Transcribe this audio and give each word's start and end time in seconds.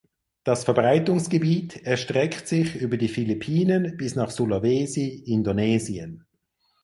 Das 0.43 0.63
Verbreitungsgebiet 0.63 1.83
erstreckt 1.83 2.47
sich 2.47 2.75
über 2.75 2.97
die 2.97 3.07
Philippinen 3.07 3.97
bis 3.97 4.15
nach 4.15 4.31
Sulawesi 4.31 5.25
(Indonesien). 5.27 6.25